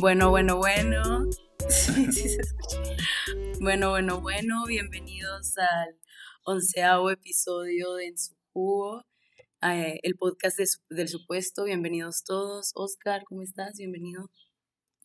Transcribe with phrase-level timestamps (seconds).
[0.00, 1.28] Bueno, bueno, bueno.
[3.60, 4.66] Bueno, bueno, bueno.
[4.66, 5.98] Bienvenidos al
[6.44, 9.04] onceavo episodio de En su jugo,
[9.62, 11.64] eh, el podcast del supuesto.
[11.64, 12.70] Bienvenidos todos.
[12.76, 13.76] Oscar, ¿cómo estás?
[13.76, 14.30] Bienvenido.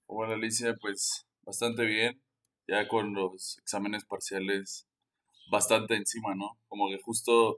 [0.06, 2.22] Hola Alicia, pues bastante bien.
[2.68, 4.88] Ya con los exámenes parciales
[5.54, 6.60] bastante encima, ¿no?
[6.68, 7.56] Como que justo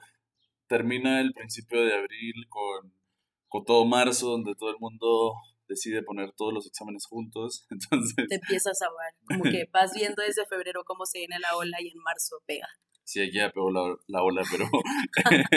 [0.67, 2.93] termina el principio de abril con,
[3.47, 5.33] con todo marzo, donde todo el mundo
[5.67, 8.27] decide poner todos los exámenes juntos, entonces...
[8.27, 11.77] Te empiezas a ver, como que vas viendo desde febrero cómo se viene la ola
[11.81, 12.67] y en marzo pega.
[13.05, 14.65] Sí, aquí ya pegó la, la ola, pero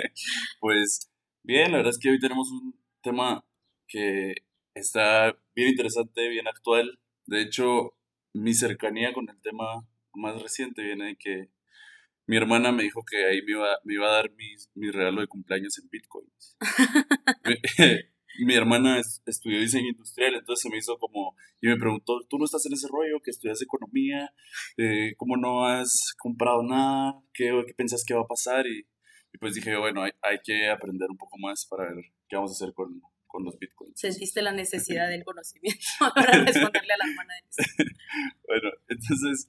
[0.60, 1.10] pues
[1.42, 3.44] bien, la verdad es que hoy tenemos un tema
[3.88, 4.34] que
[4.74, 7.00] está bien interesante, bien actual.
[7.26, 7.94] De hecho,
[8.32, 11.48] mi cercanía con el tema más reciente viene de que
[12.28, 15.22] mi hermana me dijo que ahí me iba, me iba a dar mi, mi regalo
[15.22, 16.58] de cumpleaños en bitcoins.
[18.44, 22.44] mi hermana estudió diseño industrial, entonces se me hizo como, y me preguntó, ¿tú no
[22.44, 24.30] estás en ese rollo que estudias economía?
[24.76, 27.14] Eh, ¿Cómo no has comprado nada?
[27.32, 28.66] ¿Qué, qué pensás que va a pasar?
[28.66, 28.86] Y,
[29.40, 32.62] pues dije, bueno, hay, hay, que aprender un poco más para ver qué vamos a
[32.62, 33.98] hacer con, con los bitcoins.
[33.98, 35.80] Sentiste la necesidad del conocimiento
[36.14, 37.84] para responderle a la hermana de
[38.46, 39.48] Bueno, entonces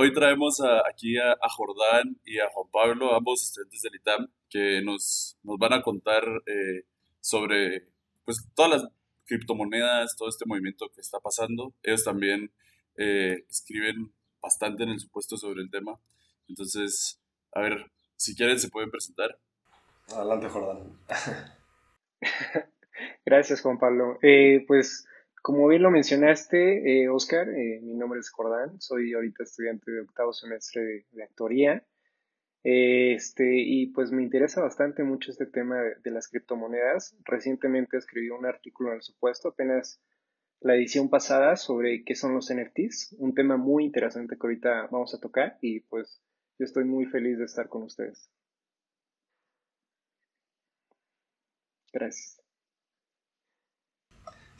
[0.00, 4.80] hoy traemos aquí a, a, Jordán y a Juan Pablo, ambos estudiantes del ITAM, que
[4.82, 6.84] nos, nos van a contar eh,
[7.20, 7.86] sobre
[8.24, 8.90] pues todas las
[9.26, 11.74] criptomonedas, todo este movimiento que está pasando.
[11.82, 12.50] Ellos también
[12.96, 16.00] eh, escriben bastante en el supuesto sobre el tema.
[16.48, 17.20] Entonces,
[17.52, 19.38] a ver, si quieren se pueden presentar.
[20.08, 20.98] Adelante, Jordán.
[23.26, 24.18] Gracias, Juan Pablo.
[24.22, 25.06] Eh, pues,
[25.42, 30.32] como bien lo mencionaste, eh, Oscar, mi nombre es Jordán, soy ahorita estudiante de octavo
[30.32, 31.84] semestre de, de actoría
[32.62, 37.16] este, y pues me interesa bastante mucho este tema de, las criptomonedas.
[37.24, 40.00] Recientemente escribí un artículo en el supuesto, apenas
[40.60, 45.14] la edición pasada, sobre qué son los NFTs, un tema muy interesante que ahorita vamos
[45.14, 46.20] a tocar y pues
[46.58, 48.30] yo estoy muy feliz de estar con ustedes.
[51.92, 52.40] Gracias.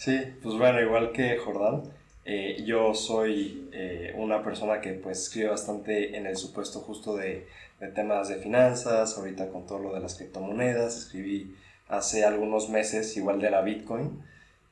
[0.02, 1.82] Sí, pues bueno, igual que Jordán,
[2.24, 7.46] eh, yo soy eh, una persona que pues escribe bastante en el supuesto justo de
[7.80, 11.56] de temas de finanzas, ahorita con todo lo de las criptomonedas, escribí
[11.88, 14.22] hace algunos meses igual de la Bitcoin.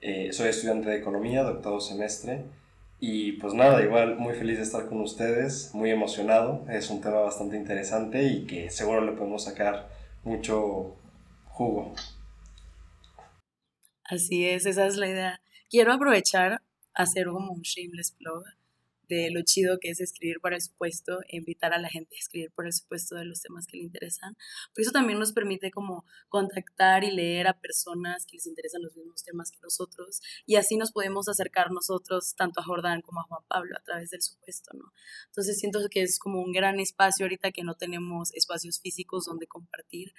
[0.01, 2.45] Eh, soy estudiante de economía de octavo semestre
[3.01, 7.21] y pues nada, igual muy feliz de estar con ustedes, muy emocionado, es un tema
[7.21, 9.89] bastante interesante y que seguro le podemos sacar
[10.25, 10.95] mucho
[11.47, 11.95] jugo.
[14.09, 15.41] Así es, esa es la idea.
[15.71, 16.63] Quiero aprovechar
[16.95, 18.43] hacer como un shameless plug
[19.09, 22.19] de lo chido que es escribir para el supuesto e invitar a la gente a
[22.19, 24.37] escribir por el supuesto de los temas que le interesan.
[24.75, 28.97] Por eso también nos permite como contactar y leer a personas que les interesan los
[28.97, 33.25] mismos temas que nosotros y así nos podemos acercar nosotros tanto a Jordán como a
[33.25, 34.93] Juan Pablo a través del supuesto, ¿no?
[35.27, 39.47] Entonces siento que es como un gran espacio ahorita que no tenemos espacios físicos donde
[39.47, 40.13] compartir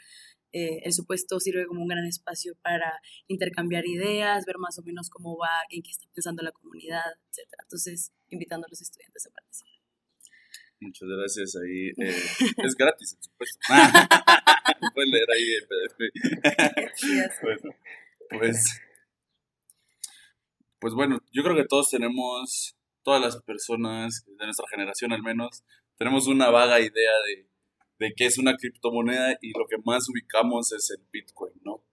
[0.51, 5.09] eh, el supuesto sirve como un gran espacio para intercambiar ideas, ver más o menos
[5.09, 7.47] cómo va, en qué está pensando la comunidad, etc.
[7.61, 9.73] Entonces, invitando a los estudiantes a participar.
[10.81, 11.55] Muchas gracias.
[11.57, 12.23] Ahí eh,
[12.63, 13.59] es gratis, el supuesto.
[14.93, 15.97] Pueden leer ahí el PDF.
[17.41, 17.75] bueno,
[18.29, 18.81] pues,
[20.79, 25.63] pues bueno, yo creo que todos tenemos, todas las personas de nuestra generación al menos,
[25.97, 27.49] tenemos una vaga idea de
[27.99, 31.83] de qué es una criptomoneda y lo que más ubicamos es el Bitcoin, ¿no?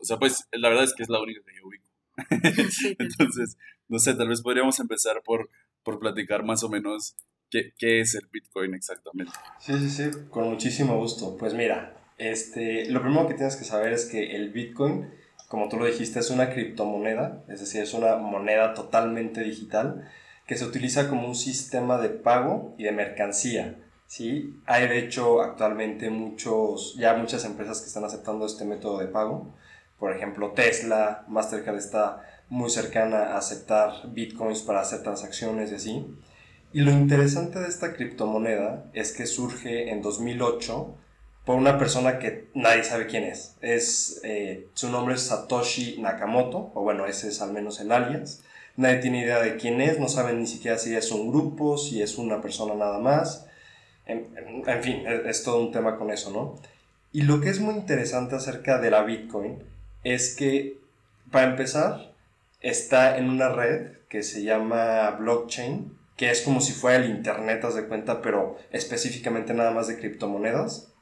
[0.00, 1.88] o sea, pues la verdad es que es la única que yo ubico.
[2.98, 3.56] Entonces,
[3.88, 5.50] no sé, tal vez podríamos empezar por,
[5.82, 7.16] por platicar más o menos
[7.50, 9.32] qué, qué, es el Bitcoin exactamente.
[9.60, 11.36] Sí, sí, sí, con muchísimo gusto.
[11.36, 15.10] Pues mira, este, lo primero que tienes que saber es que el Bitcoin,
[15.48, 20.08] como tú lo dijiste, es una criptomoneda, es decir, es una moneda totalmente digital
[20.46, 23.78] que se utiliza como un sistema de pago y de mercancía.
[24.06, 29.08] Sí, hay de hecho actualmente muchos, ya muchas empresas que están aceptando este método de
[29.08, 29.54] pago.
[29.98, 36.06] Por ejemplo, Tesla, Mastercard está muy cercana a aceptar bitcoins para hacer transacciones y así.
[36.72, 40.94] Y lo interesante de esta criptomoneda es que surge en 2008
[41.44, 43.56] por una persona que nadie sabe quién es.
[43.62, 48.42] es eh, su nombre es Satoshi Nakamoto, o bueno, ese es al menos el alias.
[48.76, 52.02] Nadie tiene idea de quién es, no saben ni siquiera si es un grupo, si
[52.02, 53.46] es una persona nada más.
[54.04, 54.26] En,
[54.82, 56.54] fin, es, todo un tema con eso, ¿no?
[57.12, 59.62] Y lo que es muy interesante acerca de la Bitcoin
[60.04, 60.78] es que,
[61.30, 62.14] para empezar,
[62.60, 67.64] está en una red que se llama blockchain, que es como si fuera el Internet,
[67.64, 70.92] haz de cuenta, pero específicamente nada más de criptomonedas.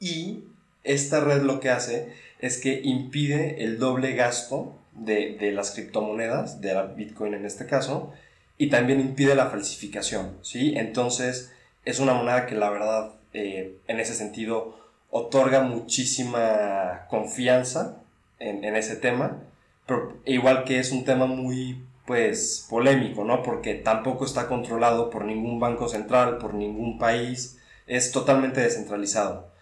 [0.00, 0.44] y
[0.82, 6.60] esta red lo que hace es que impide el doble gasto de, de las criptomonedas,
[6.60, 8.12] de la Bitcoin en este caso,
[8.58, 10.74] y también impide la falsificación, ¿sí?
[10.76, 11.52] Entonces
[11.84, 14.78] es una moneda que la verdad eh, en ese sentido
[15.10, 18.03] otorga muchísima confianza
[18.38, 19.42] en, ese tema,
[19.86, 23.42] pero igual que es un tema muy pues polémico, ¿no?
[23.42, 29.52] Porque tampoco está controlado por ningún banco central, por ningún país, es totalmente descentralizado.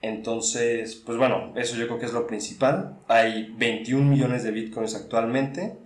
[0.00, 2.98] Entonces, pues bueno, eso yo creo que es lo principal.
[3.08, 5.78] Hay 21 millones de bitcoins actualmente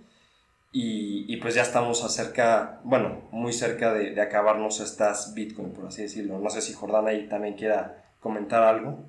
[0.71, 6.03] y, pues ya estamos acerca, bueno, muy cerca de, de acabarnos estas bitcoins, por así
[6.03, 6.39] decirlo.
[6.39, 9.05] No sé si Jordán ahí también quiera comentar algo.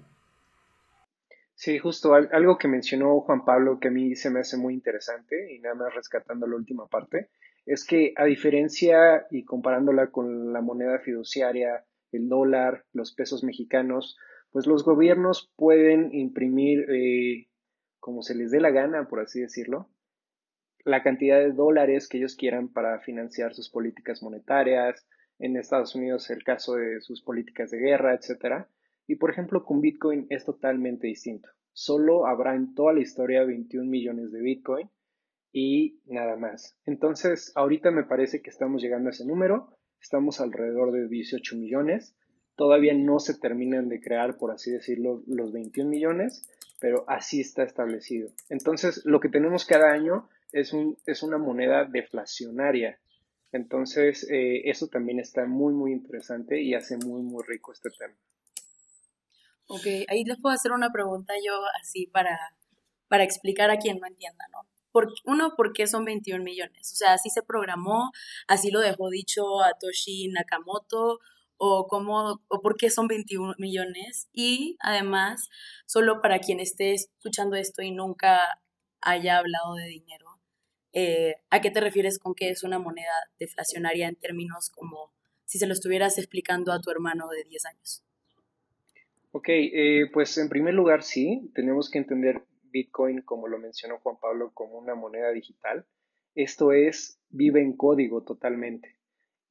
[1.61, 5.55] Sí, justo algo que mencionó Juan Pablo que a mí se me hace muy interesante
[5.55, 7.29] y nada más rescatando la última parte,
[7.67, 14.17] es que a diferencia y comparándola con la moneda fiduciaria, el dólar, los pesos mexicanos,
[14.53, 17.49] pues los gobiernos pueden imprimir eh,
[17.99, 19.91] como se les dé la gana, por así decirlo,
[20.87, 25.07] la cantidad de dólares que ellos quieran para financiar sus políticas monetarias,
[25.39, 28.67] en Estados Unidos el caso de sus políticas de guerra, etcétera
[29.11, 31.49] y por ejemplo, con Bitcoin es totalmente distinto.
[31.73, 34.89] Solo habrá en toda la historia 21 millones de Bitcoin
[35.53, 36.79] y nada más.
[36.87, 39.77] Entonces, ahorita me parece que estamos llegando a ese número.
[40.01, 42.15] Estamos alrededor de 18 millones.
[42.55, 46.49] Todavía no se terminan de crear, por así decirlo, los 21 millones,
[46.81, 48.31] pero así está establecido.
[48.49, 53.01] Entonces, lo que tenemos cada año es, un, es una moneda deflacionaria.
[53.51, 58.15] Entonces, eh, eso también está muy, muy interesante y hace muy, muy rico este tema.
[59.73, 62.37] Ok, ahí les puedo hacer una pregunta yo así para,
[63.07, 64.67] para explicar a quien no entienda, ¿no?
[64.91, 66.93] Por, uno, ¿por qué son 21 millones?
[66.93, 68.11] O sea, así se programó,
[68.49, 71.21] así lo dejó dicho Atoshi Nakamoto,
[71.57, 74.29] o cómo, o por qué son 21 millones.
[74.33, 75.49] Y además,
[75.87, 78.61] solo para quien esté escuchando esto y nunca
[79.01, 80.41] haya hablado de dinero,
[80.93, 85.13] eh, ¿a qué te refieres con que es una moneda deflacionaria en términos como
[85.45, 88.03] si se lo estuvieras explicando a tu hermano de 10 años?
[89.33, 94.17] Ok, eh, pues en primer lugar sí, tenemos que entender Bitcoin, como lo mencionó Juan
[94.21, 95.87] Pablo, como una moneda digital.
[96.35, 98.97] Esto es, vive en código totalmente.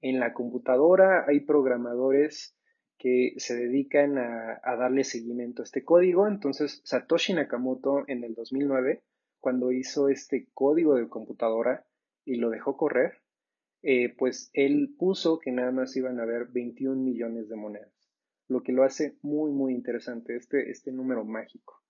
[0.01, 2.57] En la computadora hay programadores
[2.97, 6.27] que se dedican a, darle seguimiento a este código.
[6.27, 9.01] Entonces, Satoshi Nakamoto en el 2009,
[9.39, 11.85] cuando hizo este código de computadora
[12.25, 13.21] y lo dejó correr,
[13.81, 17.98] eh, pues él puso que nada más iban a haber 21 millones de monedas
[18.49, 21.81] lo que lo hace muy, muy interesante, este, este número mágico.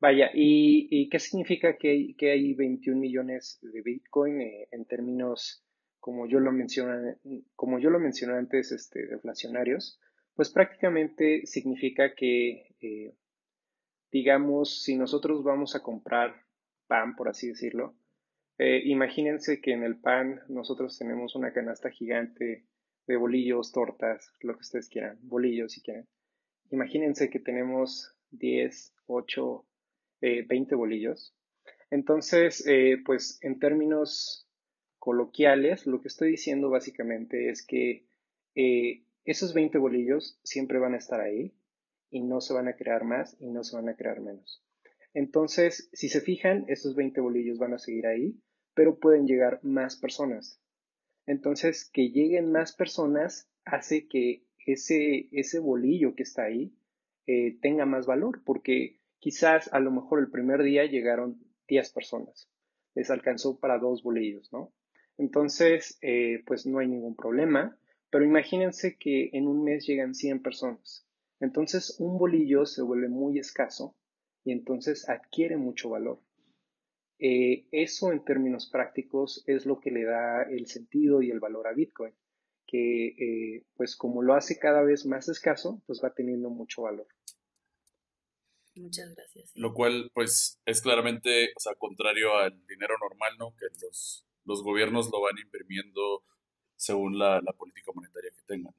[0.00, 5.64] Vaya, ¿y, qué significa que que hay 21 millones de Bitcoin eh, en términos,
[6.00, 7.16] como yo lo mencioné,
[7.54, 10.00] como yo lo mencioné antes, este, deflacionarios?
[10.34, 13.14] Pues prácticamente significa que, eh,
[14.10, 16.34] digamos, si nosotros vamos a comprar
[16.86, 17.96] pan, por así decirlo,
[18.58, 22.66] eh, imagínense que en el pan nosotros tenemos una canasta gigante
[23.06, 26.06] de bolillos, tortas, lo que ustedes quieran, bolillos si quieren.
[26.70, 29.66] Imagínense que tenemos 10, 8,
[30.20, 31.34] 20 bolillos.
[31.90, 34.48] Entonces, eh, pues en términos
[34.98, 38.06] coloquiales, lo que estoy diciendo básicamente es que
[38.56, 41.54] eh, esos 20 bolillos siempre van a estar ahí
[42.10, 44.64] y no se van a crear más y no se van a crear menos.
[45.14, 48.36] Entonces, si se fijan, esos 20 bolillos van a seguir ahí,
[48.74, 50.60] pero pueden llegar más personas.
[51.26, 56.72] Entonces, que lleguen más personas hace que ese, ese bolillo que está ahí
[57.26, 62.48] eh, tenga más valor, porque quizás a lo mejor el primer día llegaron 10 personas,
[62.94, 64.72] les alcanzó para dos bolillos, ¿no?
[65.18, 67.76] Entonces, eh, pues no hay ningún problema,
[68.10, 71.06] pero imagínense que en un mes llegan 100 personas.
[71.40, 73.96] Entonces, un bolillo se vuelve muy escaso
[74.44, 76.20] y entonces adquiere mucho valor.
[77.18, 81.66] Eh, eso en términos prácticos es lo que le da el sentido y el valor
[81.66, 82.14] a Bitcoin,
[82.66, 87.06] que eh, pues como lo hace cada vez más escaso, pues va teniendo mucho valor.
[88.74, 89.52] Muchas gracias.
[89.54, 93.56] Lo cual pues es claramente, o sea, contrario al dinero normal, ¿no?
[93.56, 96.22] Que los, los gobiernos lo van imprimiendo
[96.76, 98.74] según la, la política monetaria que tengan.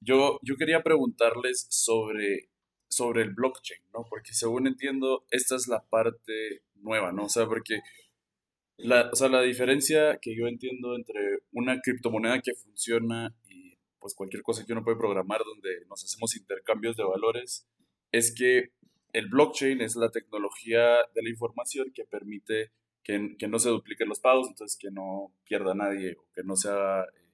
[0.00, 2.50] Yo, yo quería preguntarles sobre
[2.90, 4.04] sobre el blockchain, ¿no?
[4.08, 7.24] Porque según entiendo, esta es la parte nueva, ¿no?
[7.24, 7.80] O sea, porque
[8.76, 14.14] la, o sea, la diferencia que yo entiendo entre una criptomoneda que funciona y pues
[14.14, 17.68] cualquier cosa que uno puede programar donde nos hacemos intercambios de valores
[18.12, 18.72] es que
[19.12, 22.72] el blockchain es la tecnología de la información que permite
[23.02, 26.56] que, que no se dupliquen los pagos, entonces que no pierda nadie o que no
[26.56, 27.30] sea, eh,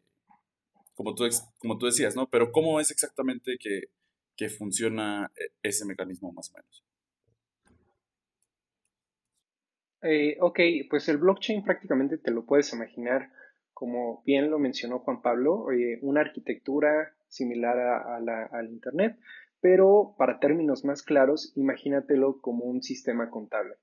[0.94, 2.28] como, tú, como tú decías, ¿no?
[2.28, 3.90] Pero ¿cómo es exactamente que
[4.36, 6.84] que funciona eh, ese mecanismo más o menos.
[10.08, 13.32] Eh, ok, pues el blockchain prácticamente te lo puedes imaginar,
[13.72, 19.18] como bien lo mencionó Juan Pablo, eh, una arquitectura similar a, la, al Internet,
[19.60, 23.74] pero para términos más claros, imagínatelo como un sistema contable,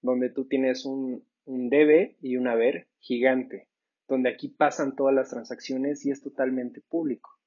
[0.00, 3.68] donde tú tienes un, un debe y un haber gigante,
[4.06, 7.40] donde aquí pasan todas las transacciones y es totalmente público.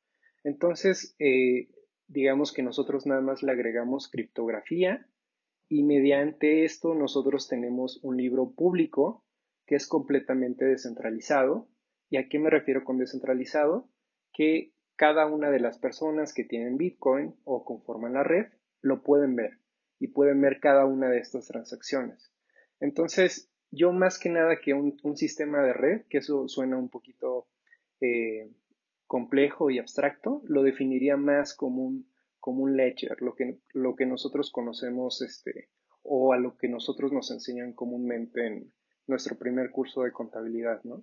[0.43, 1.69] Entonces, eh,
[2.07, 5.07] digamos que nosotros nada más le agregamos criptografía
[5.67, 9.25] y mediante esto nosotros tenemos un libro público
[9.65, 11.67] que es completamente descentralizado.
[12.09, 13.89] ¿Y a qué me refiero con descentralizado?
[14.31, 18.47] Que cada una de las personas que tienen Bitcoin o conforman la red
[18.81, 19.59] lo pueden ver
[19.99, 22.31] y pueden ver cada una de estas transacciones.
[22.79, 27.47] Entonces, yo más que nada que un, sistema de red, que eso suena un poquito
[28.01, 28.51] eh,
[29.07, 32.07] complejo y abstracto, lo definiría más como un,
[32.45, 35.69] como un ledger, lo que, lo que nosotros conocemos este,
[36.03, 38.71] o a lo que nosotros nos enseñan comúnmente en
[39.07, 41.01] nuestro primer curso de contabilidad, ¿no?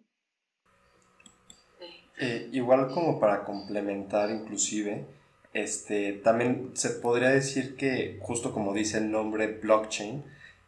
[2.20, 5.04] Eh, igual como para complementar inclusive,
[5.52, 10.22] este, también se podría decir que, justo como dice el nombre blockchain,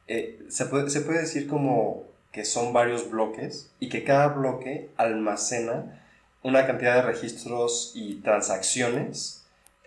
[0.08, 2.02] eh, se, puede, se puede decir como
[2.32, 6.04] que son varios bloques y que cada bloque almacena
[6.42, 9.43] una cantidad de registros y transacciones,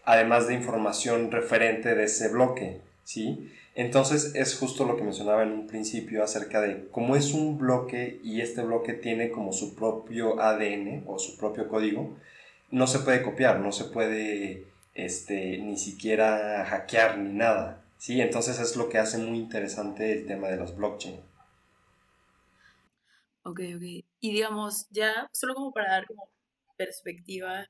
[0.07, 3.51] además de información referente de ese bloque, ¿sí?
[3.75, 8.21] Entonces es justo lo que mencionaba en un principio acerca de cómo es un bloque
[8.23, 12.17] y este bloque tiene como su propio ADN o su propio código,
[12.71, 17.83] no se puede copiar, no se puede este, ni siquiera hackear ni nada.
[17.97, 21.19] Sí, entonces es lo que hace muy interesante el tema de los blockchain.
[23.43, 23.83] Ok, ok.
[24.21, 26.29] Y digamos, ya solo como para dar como
[26.77, 27.69] perspectiva,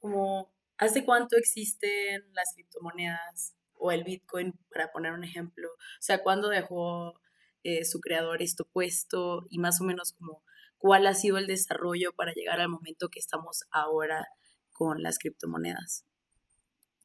[0.00, 0.50] como
[0.80, 5.68] ¿hace cuánto existen las criptomonedas o el Bitcoin, para poner un ejemplo?
[5.68, 7.14] O sea, ¿cuándo dejó
[7.62, 10.42] eh, su creador esto puesto y más o menos como
[10.78, 14.26] cuál ha sido el desarrollo para llegar al momento que estamos ahora
[14.72, 16.04] con las criptomonedas?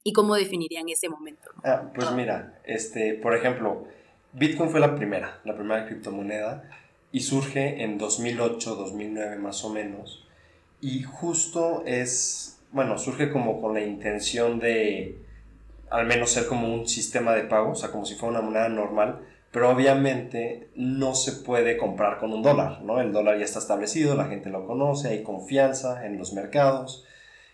[0.04, 1.50] ¿Y cómo definirían ese momento?
[1.64, 3.88] Ah, pues mira, este, por ejemplo,
[4.34, 6.70] Bitcoin fue la primera, la primera criptomoneda,
[7.12, 10.28] y surge en 2008, 2009 más o menos,
[10.80, 15.18] y justo es, bueno, surge como con la intención de
[15.90, 18.68] al menos ser como un sistema de pago, o sea, como si fuera una moneda
[18.68, 23.00] normal, pero obviamente no se puede comprar con un dólar, ¿no?
[23.00, 27.06] El dólar ya está establecido, la gente lo conoce, hay confianza en los mercados,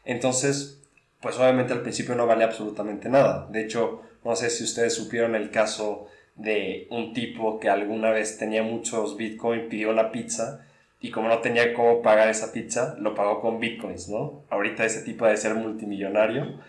[0.06, 0.82] entonces
[1.22, 3.48] pues obviamente al principio no vale absolutamente nada.
[3.52, 8.40] De hecho, no sé si ustedes supieron el caso de un tipo que alguna vez
[8.40, 10.66] tenía muchos bitcoins, pidió la pizza
[11.02, 14.44] y como no tenía cómo pagar esa pizza, lo pagó con bitcoins, ¿no?
[14.50, 16.60] Ahorita ese tipo de ser multimillonario.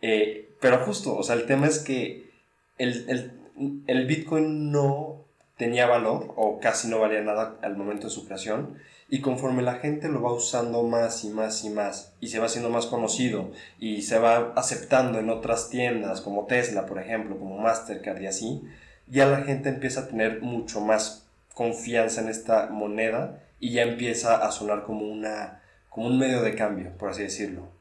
[0.00, 2.30] Eh, pero justo, o sea, el tema es que
[2.78, 5.24] el, el, el bitcoin no
[5.58, 9.74] tenía valor o casi no valía nada al momento de su creación y conforme la
[9.74, 13.52] gente lo va usando más y más y más y se va haciendo más conocido
[13.78, 18.62] y se va aceptando en otras tiendas como Tesla, por ejemplo, como Mastercard y así,
[19.06, 24.46] ya la gente empieza a tener mucho más confianza en esta moneda y ya empieza
[24.46, 27.72] a sonar como una como un medio de cambio, por así decirlo.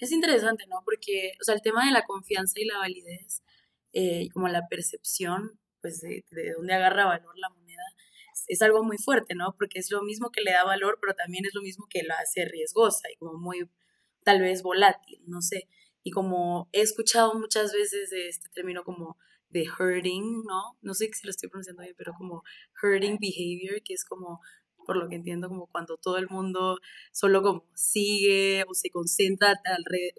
[0.00, 0.82] Es interesante, ¿no?
[0.84, 3.44] Porque, o sea, el tema de la confianza y la validez,
[3.92, 7.84] eh, como la percepción, pues de, de dónde agarra valor la moneda,
[8.48, 9.54] es, algo muy fuerte, ¿no?
[9.56, 12.16] Porque es lo mismo que le da valor, pero también es lo mismo que la
[12.16, 13.70] hace riesgosa y como muy,
[14.24, 15.68] tal vez volátil, no sé.
[16.02, 19.16] Y como he escuchado muchas veces de este término como
[19.50, 20.76] de herding, ¿no?
[20.82, 22.42] No sé si lo estoy pronunciando bien, pero como
[22.82, 24.40] herding behavior, que es como
[24.86, 26.78] por lo que entiendo, como cuando todo el mundo
[27.12, 29.54] solo como sigue o se concentra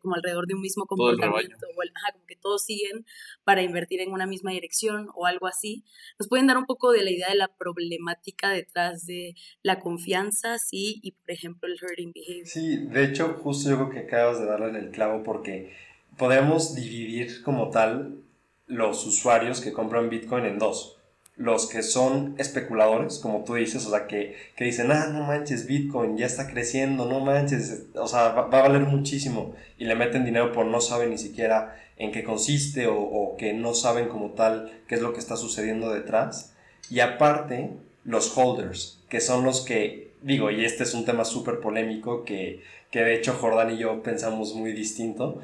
[0.01, 3.05] como alrededor de un mismo comportamiento, o como que todos siguen
[3.43, 5.83] para invertir en una misma dirección o algo así.
[6.19, 10.57] ¿Nos pueden dar un poco de la idea de la problemática detrás de la confianza,
[10.57, 12.47] sí, y por ejemplo el herding behavior?
[12.47, 15.73] Sí, de hecho, justo yo creo que acabas de darle el clavo porque
[16.17, 18.23] podemos dividir como tal
[18.71, 20.97] los usuarios que compran Bitcoin en dos
[21.37, 25.65] los que son especuladores, como tú dices, o sea, que, que, dicen, ah, no manches,
[25.65, 30.25] Bitcoin ya está creciendo, no manches, o sea, va, a valer muchísimo, y le meten
[30.25, 34.31] dinero por no saben ni siquiera en qué consiste o, o, que no saben como
[34.31, 36.53] tal qué es lo que está sucediendo detrás.
[36.89, 37.71] Y aparte,
[38.03, 42.61] los holders, que son los que, digo, y este es un tema súper polémico que,
[42.91, 45.41] que de hecho Jordán y yo pensamos muy distinto,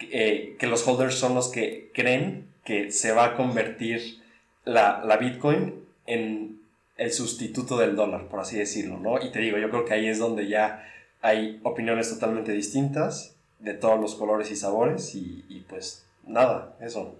[0.00, 4.22] eh, que los holders son los que creen que se va a convertir
[4.64, 6.60] la, la Bitcoin en
[6.96, 9.22] el sustituto del dólar, por así decirlo, ¿no?
[9.22, 10.88] Y te digo, yo creo que ahí es donde ya
[11.20, 17.18] hay opiniones totalmente distintas, de todos los colores y sabores, y, y pues nada, eso.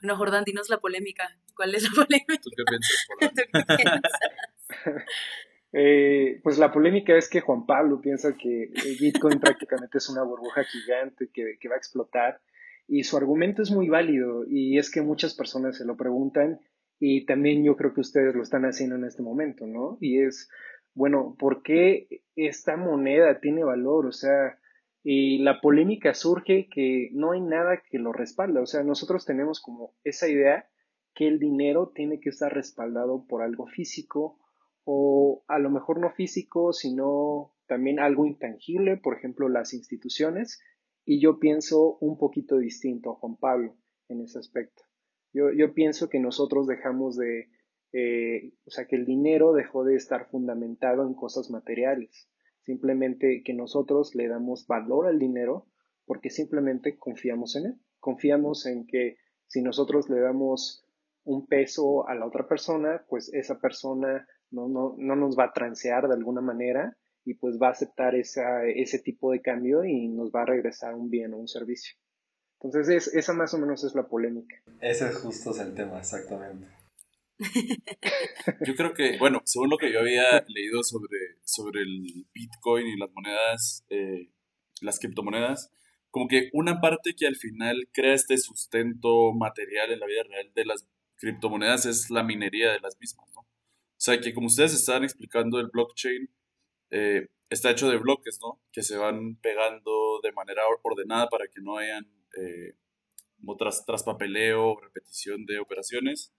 [0.00, 1.36] Bueno, Jordán, dinos la polémica.
[1.54, 2.38] ¿Cuál es la polémica?
[2.42, 3.34] ¿Tú qué piensas, Jordán?
[3.34, 5.04] ¿Tú qué piensas?
[5.72, 10.22] Eh, pues la polémica es que Juan Pablo piensa que el Bitcoin prácticamente es una
[10.22, 12.40] burbuja gigante que, que va a explotar
[12.86, 16.60] y su argumento es muy válido y es que muchas personas se lo preguntan
[16.98, 19.98] y también yo creo que ustedes lo están haciendo en este momento, ¿no?
[20.00, 20.48] Y es,
[20.94, 24.06] bueno, ¿por qué esta moneda tiene valor?
[24.06, 24.58] O sea,
[25.02, 28.60] y la polémica surge que no hay nada que lo respalda.
[28.60, 30.68] O sea, nosotros tenemos como esa idea
[31.14, 34.38] que el dinero tiene que estar respaldado por algo físico
[34.84, 40.60] o a lo mejor no físico, sino también algo intangible, por ejemplo, las instituciones.
[41.04, 43.76] Y yo pienso un poquito distinto, Juan Pablo,
[44.08, 44.82] en ese aspecto.
[45.32, 47.48] Yo, yo pienso que nosotros dejamos de,
[47.92, 52.28] eh, o sea, que el dinero dejó de estar fundamentado en cosas materiales.
[52.62, 55.66] Simplemente que nosotros le damos valor al dinero
[56.06, 57.80] porque simplemente confiamos en él.
[57.98, 60.84] Confiamos en que si nosotros le damos
[61.24, 65.52] un peso a la otra persona, pues esa persona no, no, no nos va a
[65.52, 70.08] transear de alguna manera y pues va a aceptar esa, ese tipo de cambio y
[70.08, 71.96] nos va a regresar un bien o un servicio.
[72.60, 74.56] Entonces es, esa más o menos es la polémica.
[74.80, 76.68] Ese es justo el tema, exactamente.
[78.66, 82.96] Yo creo que, bueno, según lo que yo había leído sobre, sobre el Bitcoin y
[82.96, 84.30] las monedas, eh,
[84.80, 85.72] las criptomonedas,
[86.10, 90.52] como que una parte que al final crea este sustento material en la vida real
[90.54, 93.46] de las criptomonedas es la minería de las mismas, ¿no?
[94.02, 96.28] O sea, que como ustedes estaban explicando, el blockchain
[96.90, 98.60] eh, está hecho de bloques, ¿no?
[98.72, 102.04] Que se van pegando de manera ordenada para que no hayan
[102.36, 102.74] eh,
[103.56, 106.34] tras, traspapeleo, repetición de operaciones.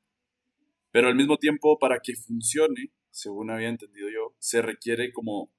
[0.91, 5.49] Pero al mismo tiempo, para que funcione, según había entendido yo, se requiere como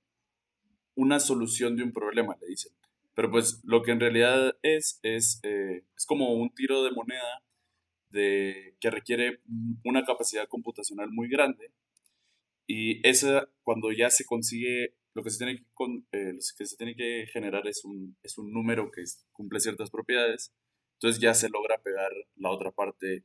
[0.95, 2.73] una solución de un problema, le dicen.
[3.15, 7.43] Pero pues lo que en realidad es, es, eh, es como un tiro de moneda
[8.11, 9.41] de, que requiere
[9.85, 11.73] una capacidad computacional muy grande
[12.67, 15.63] y esa, cuando ya se consigue, lo que se tiene que,
[16.13, 19.91] eh, lo que, se tiene que generar es un, es un número que cumple ciertas
[19.91, 20.53] propiedades,
[20.95, 23.25] entonces ya se logra pegar la otra parte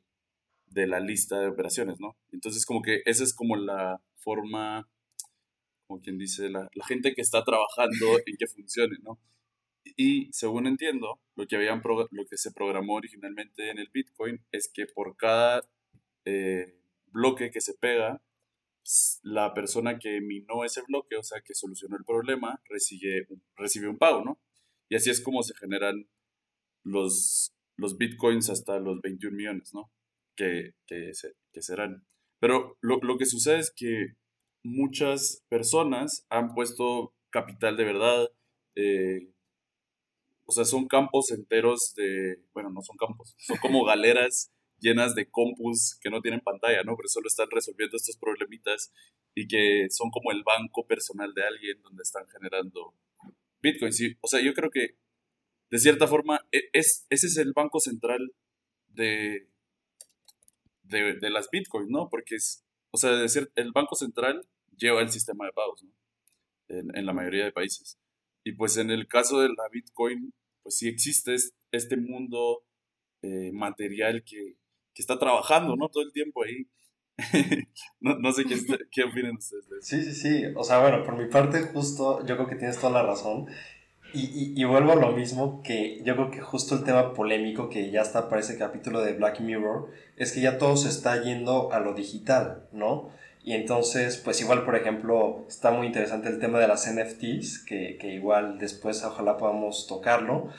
[0.66, 2.18] de la lista de operaciones, ¿no?
[2.32, 4.90] Entonces como que esa es como la forma,
[5.88, 9.20] como quien dice, la, la gente que está trabajando en que funcione, ¿no?
[9.96, 14.70] Y según entiendo, lo que, habían lo que se programó originalmente en el Bitcoin es
[14.72, 15.68] que por cada
[16.26, 16.76] eh,
[17.08, 18.22] bloque que se pega,
[19.24, 23.98] la persona que minó ese bloque, o sea, que solucionó el problema, recibe, recibe un
[23.98, 24.40] pago, ¿no?
[24.90, 26.08] Y así es como se generan
[26.84, 29.92] los, los bitcoins hasta los 21 millones, ¿no?
[30.36, 31.12] Que, que,
[31.52, 32.06] que serán.
[32.40, 34.16] Pero lo, lo, que sucede es que
[34.64, 38.30] muchas personas han puesto capital de verdad,
[38.76, 39.32] eh,
[40.46, 45.30] o sea, son campos enteros de, bueno, no son campos, son como galeras llenas de
[45.30, 46.96] compus que no tienen pantalla, ¿no?
[46.96, 48.92] Pero solo están resolviendo estos problemitas
[49.36, 52.96] y que son como el banco personal de alguien donde están generando
[53.62, 53.94] Bitcoin.
[53.94, 54.98] Sí, o sea, yo creo que
[55.70, 58.34] de cierta forma e, es, ese es el banco central
[58.88, 59.48] de,
[60.84, 62.10] de, las Bitcoins, ¿no?
[62.10, 65.92] Porque es, o sea, decir, el banco central lleva el sistema de pagos, ¿no?
[66.68, 68.00] En, en la mayoría de países.
[68.44, 71.36] Y pues en el caso de la Bitcoin, pues sí existe
[71.72, 72.64] este mundo
[73.22, 74.56] eh, material que,
[74.94, 75.90] que está trabajando, ¿no?
[75.90, 76.68] Todo el tiempo ahí.
[78.00, 78.56] no, no, sé qué,
[78.92, 79.88] qué opinan ustedes de eso.
[79.88, 80.54] Sí, sí, sí.
[80.56, 83.48] O sea, bueno, por mi parte, justo, yo creo que tienes toda la razón.
[84.14, 87.70] Y, y, y, vuelvo a lo mismo, que yo creo que justo el tema polémico
[87.70, 91.22] que ya está para ese capítulo de Black Mirror, es que ya todo se está
[91.22, 93.12] yendo a lo digital, ¿no?
[93.44, 97.98] Y entonces, pues igual, por ejemplo, está muy interesante el tema de las NFTs, que,
[98.00, 100.50] que igual después ojalá podamos tocarlo.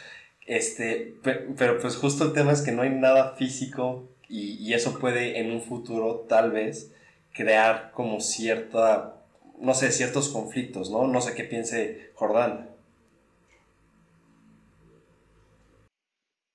[0.47, 5.40] Este, pero pues justo el tema es que no hay nada físico y, eso puede
[5.40, 6.95] en un futuro tal vez
[7.35, 9.21] crear como cierta,
[9.59, 11.09] no sé, ciertos conflictos, ¿no?
[11.09, 12.71] No sé qué piense Jordán.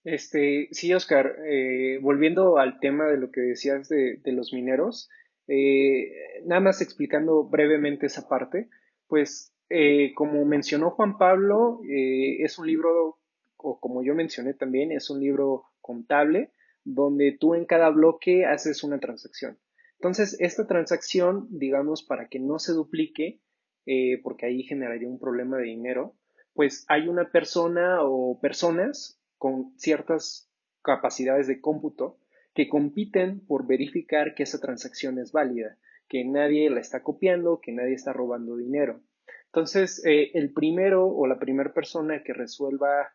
[0.05, 5.09] Este, sí, Oscar, eh, volviendo al tema de lo que decías de, los mineros,
[5.47, 6.11] eh,
[6.45, 8.69] nada más explicando brevemente esa parte,
[9.07, 13.17] pues eh, como mencionó Juan Pablo, es un libro,
[13.57, 16.51] o como yo mencioné también, es un libro contable
[16.85, 19.59] donde tú en cada bloque haces una transacción.
[19.99, 23.41] Entonces, esta transacción, digamos, para que no se duplique,
[23.85, 26.15] eh, porque ahí generaría un problema de dinero,
[26.53, 30.49] pues hay una persona o personas con ciertas
[30.81, 32.19] capacidades de cómputo
[32.53, 35.77] que compiten por verificar que esa transacción es válida.
[36.07, 39.01] que nadie la está copiando, que nadie está robando dinero.
[39.47, 43.11] Entonces, eh, el primero o la primera persona que resuelva,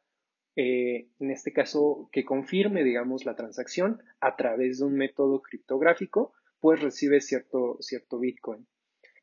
[0.57, 6.33] eh, en este caso, que confirme, digamos, la transacción a través de un método criptográfico,
[6.61, 8.67] pues recibe cierto, cierto Bitcoin.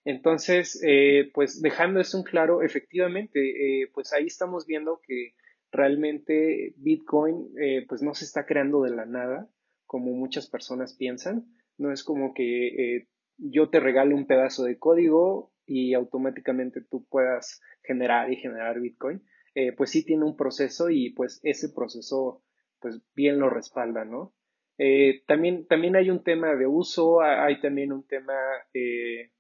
[0.05, 5.33] Entonces, eh, pues dejando eso en claro, efectivamente, pues ahí estamos viendo que
[5.71, 7.49] realmente Bitcoin
[7.89, 9.49] pues no se está creando de la nada,
[9.85, 11.45] como muchas personas piensan.
[11.77, 13.05] No es como que
[13.37, 19.21] yo te regalo un pedazo de código y automáticamente tú puedas generar y generar Bitcoin,
[19.59, 22.43] eh, pues sí tiene un proceso y pues ese proceso
[22.79, 24.35] pues bien lo respalda, ¿no?
[24.77, 28.35] Eh, también, también hay un tema de uso, hay también un tema
[28.75, 29.31] eh,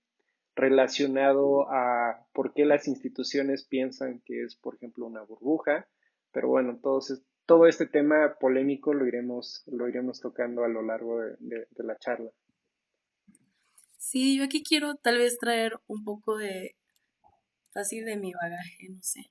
[0.55, 5.87] relacionado a por qué las instituciones piensan que es, por ejemplo, una burbuja,
[6.31, 11.83] pero bueno, todo, este tema polémico lo iremos, lo iremos tocando a lo largo de
[11.83, 12.31] la charla.
[13.99, 16.75] Sí, yo aquí quiero tal vez traer un poco de
[17.71, 19.29] fácil de mi bagaje, no sé.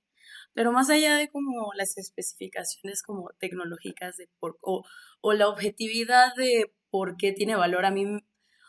[0.57, 4.85] Pero más allá de como las especificaciones como tecnológicas de por, o,
[5.21, 8.21] o la objetividad de por qué tiene valor, a mí, o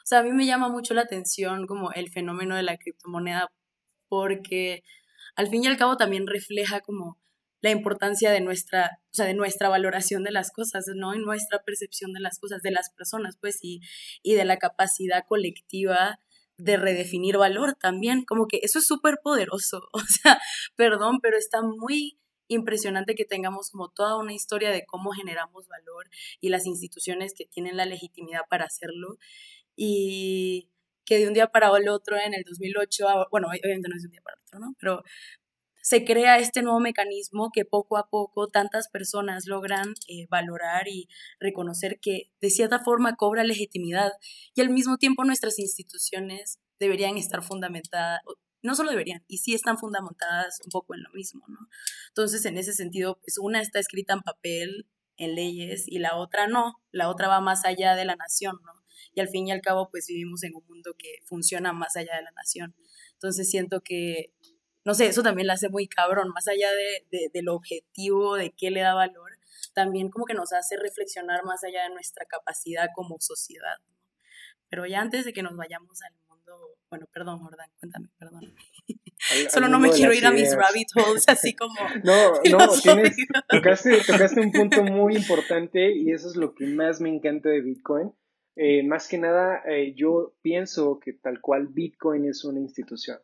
[0.04, 3.48] sea, a mí me llama mucho la atención como el fenómeno de la criptomoneda
[4.10, 4.84] porque
[5.38, 7.18] al fin y al cabo también refleja como
[7.62, 11.16] la importancia de nuestra, o sea, de nuestra valoración de las cosas, ¿no?
[11.16, 13.80] Y nuestra percepción de las cosas, de las personas, pues, y,
[14.24, 16.20] y de la capacidad colectiva
[16.58, 20.40] de redefinir valor también, como que eso es súper poderoso, o sea,
[20.76, 22.18] perdón, pero está muy
[22.50, 26.08] impresionante que tengamos como toda una historia de cómo generamos valor
[26.40, 29.18] y las instituciones que tienen la legitimidad para hacerlo
[29.76, 30.70] y
[31.06, 34.08] que de un día para el otro en el 2008, bueno, obviamente no es de
[34.08, 34.76] un día para el otro, ¿no?
[34.80, 35.04] Pero
[35.88, 41.08] se crea este nuevo mecanismo que poco a poco tantas personas logran eh, valorar y
[41.40, 44.12] reconocer que de cierta forma cobra legitimidad
[44.54, 48.20] y al mismo tiempo nuestras instituciones deberían estar fundamentadas,
[48.62, 51.70] no solo deberían, y sí están fundamentadas un poco en lo mismo, ¿no?
[52.10, 56.48] Entonces, en ese sentido, pues una está escrita en papel, en leyes, y la otra
[56.48, 58.74] no, la otra va más allá de la nación, ¿no?
[59.14, 62.18] Y al fin y al cabo, pues vivimos en un mundo que funciona más allá
[62.18, 62.76] de la nación.
[63.14, 64.34] Entonces siento que
[64.88, 68.72] no sé, eso también la hace muy cabrón, más allá de, del objetivo, de qué
[68.72, 69.38] le da valor,
[69.74, 73.80] también como que nos hace reflexionar más allá de nuestra capacidad como sociedad.
[74.70, 78.56] Pero ya antes de que nos vayamos al mundo, bueno, perdón, Jordan, cuéntame, perdón.
[79.52, 81.76] Solo no me quiero ir a mis rabbit holes así como...
[82.06, 83.18] No, no, tienes,
[83.50, 87.60] tocaste, tocaste un punto muy importante y eso es lo que más me encanta de
[87.60, 88.14] Bitcoin.
[88.56, 93.20] Eh, más que nada, eh, yo pienso que tal cual Bitcoin es una institución.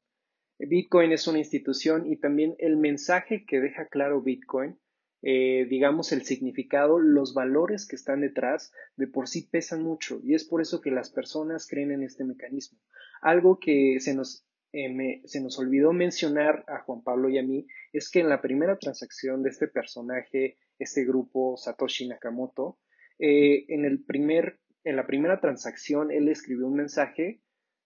[0.60, 4.78] Bitcoin es una institución y también el mensaje que deja claro Bitcoin,
[5.22, 10.36] eh, digamos el significado, los valores que están detrás, de por sí pesan mucho y
[10.36, 12.80] es por eso que las personas creen en este mecanismo.
[13.22, 17.68] Algo que se nos, eh, se nos olvidó mencionar a Juan Pablo y a mí
[17.94, 22.80] es que en la primera transacción de este personaje, este grupo Satoshi Nakamoto,
[23.18, 27.42] eh, en, el primer, en la primera transacción él escribió un mensaje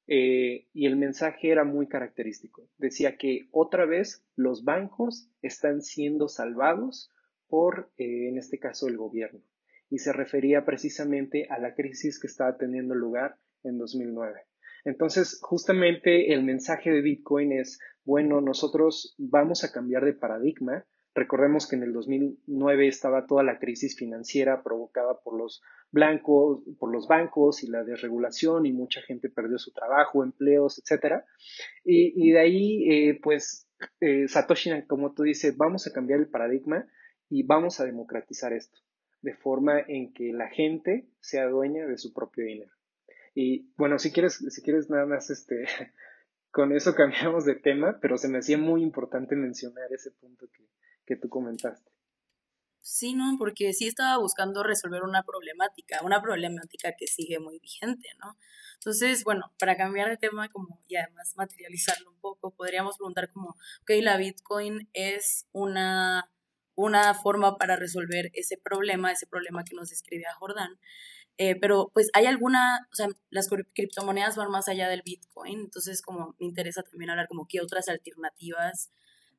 [0.07, 2.69] eh, y el mensaje era muy característico.
[2.77, 7.11] Decía que otra vez los bancos están siendo salvados
[7.47, 9.41] por, eh, en este caso, el gobierno.
[9.89, 14.41] Y se refería precisamente a la crisis que estaba teniendo lugar en 2009.
[14.85, 20.85] Entonces, justamente el mensaje de Bitcoin es, bueno, nosotros vamos a cambiar de paradigma
[21.17, 26.91] Recordemos que en el 2009 estaba toda la crisis financiera provocada por los blancos, por
[26.91, 31.25] los bancos y la desregulación y mucha gente perdió su trabajo, empleos, etcétera.
[31.83, 33.67] Y, de ahí, eh, pues,
[33.99, 36.87] eh, Satoshi, como tú dices, vamos a cambiar el paradigma
[37.29, 38.77] y vamos a democratizar esto,
[39.23, 42.73] de forma en que la gente sea dueña de su propio dinero.
[43.33, 45.65] Y bueno, si quieres, si quieres nada más, este,
[46.51, 50.67] con eso cambiamos de tema, pero se me hacía muy importante mencionar ese punto que,
[51.07, 51.89] que tú comentaste.
[52.81, 58.07] Sí, no, porque sí estaba buscando resolver una problemática, una problemática que sigue muy vigente,
[58.19, 58.37] ¿no?
[58.75, 63.49] Entonces, bueno, para cambiar de tema como y además materializarlo un poco, podríamos preguntar como,
[63.81, 66.31] ok, la Bitcoin es una,
[66.75, 70.79] una forma para resolver ese problema, ese problema que nos describe a Jordán,
[71.37, 76.01] eh, pero pues hay alguna, o sea, las criptomonedas van más allá del Bitcoin, entonces
[76.01, 78.91] como me interesa también hablar como qué otras alternativas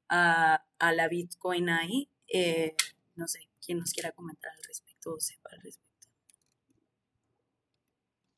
[0.09, 2.09] a, la Bitcoin ahí.
[2.33, 2.75] Eh,
[3.17, 5.17] no sé, quién nos quiera comentar al respecto.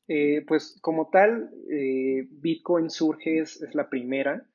[0.07, 4.45] Eh, pues como tal, eh, Bitcoin surge, es, la primera,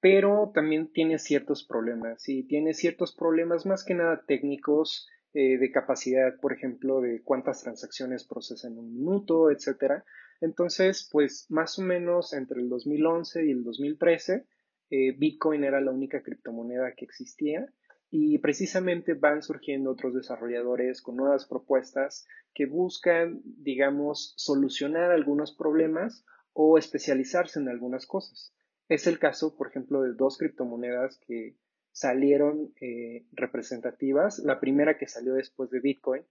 [0.00, 6.40] pero también tiene ciertos problemas y tiene ciertos problemas más que nada técnicos de capacidad,
[6.40, 10.04] por ejemplo, de cuántas transacciones procesa en un minuto, etcétera.
[10.40, 14.46] Entonces, pues más o menos entre el 2011 y el 2013,
[14.90, 17.66] eh, Bitcoin era la única criptomoneda que existía
[18.10, 26.24] y precisamente van surgiendo otros desarrolladores con nuevas propuestas que buscan, digamos, solucionar algunos problemas
[26.54, 28.54] o especializarse en algunas cosas.
[28.88, 31.56] Es el caso, por ejemplo, de dos criptomonedas que
[31.92, 34.38] salieron eh, representativas.
[34.38, 36.22] La primera que salió después de Bitcoin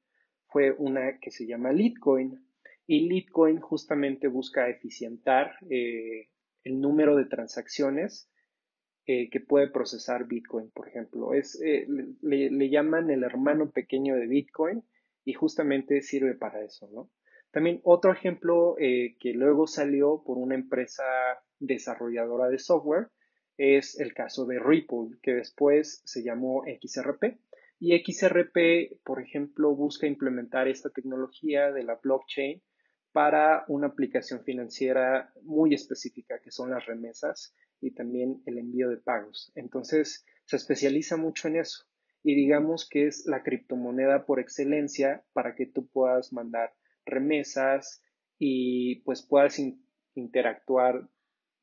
[0.48, 2.44] fue una que se llama Litecoin.
[2.88, 6.30] Y Litecoin justamente busca eficientar eh,
[6.64, 8.32] el número de transacciones
[9.08, 11.34] eh, que puede procesar Bitcoin, por ejemplo.
[11.34, 14.84] Es, le, le, llaman el hermano pequeño de Bitcoin
[15.26, 17.10] y justamente sirve para eso, ¿no?
[17.52, 21.04] También otro ejemplo que luego salió por una empresa
[21.60, 23.08] desarrolladora de software
[23.58, 27.40] es el caso de Ripple, que después se llamó XRP.
[27.80, 32.62] Y XRP, por ejemplo, busca implementar esta tecnología de la blockchain
[33.12, 38.98] para una aplicación financiera muy específica, que son las remesas y también el envío de
[38.98, 39.52] pagos.
[39.56, 41.86] Entonces, se especializa mucho en eso.
[42.24, 46.74] Y digamos que es la criptomoneda por excelencia para que tú puedas mandar
[47.06, 48.04] remesas
[48.40, 49.62] y pues puedas
[50.16, 51.08] interactuar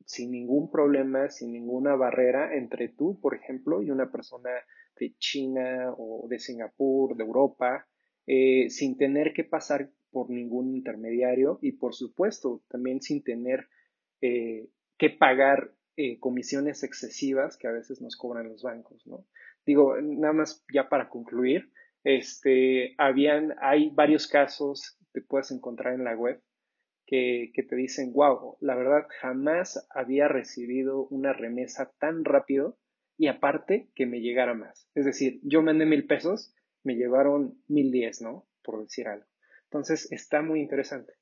[0.06, 4.50] sin ningún problema, sin ninguna barrera entre tú, por ejemplo, y una persona
[4.98, 7.86] de China o de Singapur, de Europa,
[8.26, 13.68] eh, sin tener que pasar por ningún intermediario y, por supuesto, también sin tener
[14.20, 19.26] eh, que pagar eh, comisiones excesivas que a veces nos cobran los bancos, ¿no?
[19.66, 21.70] Digo, nada más ya para concluir,
[22.04, 26.42] este, habían, hay varios casos que puedes encontrar en la web
[27.06, 32.78] que, te dicen, wow, la verdad jamás había recibido una remesa tan rápido
[33.16, 34.88] y aparte que me llegara más.
[34.94, 38.46] Es decir, yo mandé mil pesos, me llevaron mil diez, ¿no?
[38.62, 39.26] Por decir algo.
[39.64, 41.14] Entonces está muy interesante.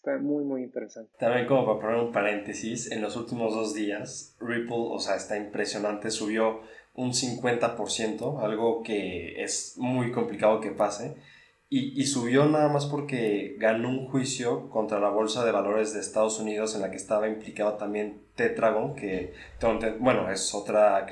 [0.00, 1.12] Está muy, muy interesante.
[1.18, 5.36] También como para poner un paréntesis, en los últimos dos días, Ripple, o sea, está
[5.36, 6.62] impresionante, subió
[6.94, 11.16] un 50%, algo que es muy complicado que pase.
[11.68, 16.40] Y, subió nada más porque ganó un juicio contra la Bolsa de Valores de Estados
[16.40, 19.34] Unidos en la que estaba implicado también Tetragon, que,
[20.00, 21.04] bueno, es otra